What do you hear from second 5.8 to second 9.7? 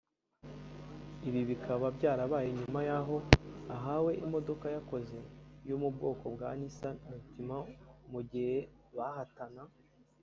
mu bwoko bwa Nissan Altima mu gihe bahatana